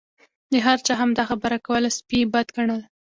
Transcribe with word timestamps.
هر 0.67 0.77
چا 0.85 0.93
همدا 1.01 1.23
خبره 1.29 1.57
کوله 1.67 1.89
سپي 1.97 2.17
یې 2.23 2.29
بد 2.33 2.47
ګڼل. 2.55 2.81